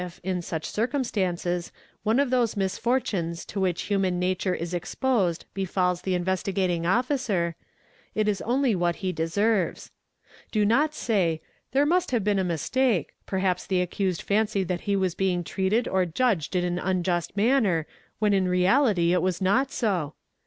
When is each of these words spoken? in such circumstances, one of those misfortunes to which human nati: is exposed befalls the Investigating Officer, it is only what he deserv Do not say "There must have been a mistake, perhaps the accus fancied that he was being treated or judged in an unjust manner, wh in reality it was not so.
in 0.23 0.41
such 0.41 0.65
circumstances, 0.67 1.71
one 2.01 2.19
of 2.19 2.31
those 2.31 2.57
misfortunes 2.57 3.45
to 3.45 3.59
which 3.59 3.83
human 3.83 4.17
nati: 4.19 4.49
is 4.49 4.73
exposed 4.73 5.45
befalls 5.53 6.01
the 6.01 6.15
Investigating 6.15 6.87
Officer, 6.87 7.55
it 8.15 8.27
is 8.27 8.41
only 8.41 8.73
what 8.73 8.95
he 9.05 9.13
deserv 9.13 9.91
Do 10.51 10.65
not 10.65 10.95
say 10.95 11.39
"There 11.71 11.85
must 11.85 12.09
have 12.09 12.23
been 12.23 12.39
a 12.39 12.43
mistake, 12.43 13.11
perhaps 13.27 13.67
the 13.67 13.85
accus 13.85 14.19
fancied 14.23 14.69
that 14.69 14.81
he 14.89 14.95
was 14.95 15.13
being 15.13 15.43
treated 15.43 15.87
or 15.87 16.07
judged 16.07 16.55
in 16.55 16.63
an 16.65 16.79
unjust 16.79 17.37
manner, 17.37 17.85
wh 18.19 18.23
in 18.33 18.47
reality 18.47 19.13
it 19.13 19.21
was 19.21 19.39
not 19.39 19.71
so. 19.71 20.15